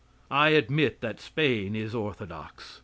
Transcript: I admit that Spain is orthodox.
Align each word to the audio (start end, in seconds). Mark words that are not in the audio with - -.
I 0.31 0.49
admit 0.49 1.01
that 1.01 1.21
Spain 1.21 1.75
is 1.75 1.93
orthodox. 1.93 2.79